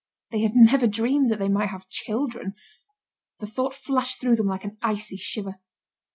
They 0.31 0.39
had 0.39 0.53
never 0.55 0.87
dreamed 0.87 1.29
that 1.29 1.37
they 1.37 1.47
might 1.47 1.69
have 1.69 1.87
children. 1.87 2.55
The 3.37 3.45
thought 3.45 3.75
flashed 3.75 4.19
through 4.19 4.37
them 4.37 4.47
like 4.47 4.63
an 4.63 4.79
icy 4.81 5.15
shiver. 5.17 5.59